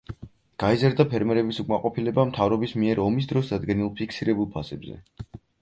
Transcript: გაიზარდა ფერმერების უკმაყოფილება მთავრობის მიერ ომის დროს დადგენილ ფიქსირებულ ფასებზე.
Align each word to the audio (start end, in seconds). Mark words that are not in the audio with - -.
გაიზარდა 0.61 1.05
ფერმერების 1.11 1.59
უკმაყოფილება 1.65 2.25
მთავრობის 2.31 2.75
მიერ 2.85 3.03
ომის 3.07 3.31
დროს 3.33 3.55
დადგენილ 3.55 3.93
ფიქსირებულ 4.01 4.53
ფასებზე. 4.57 4.99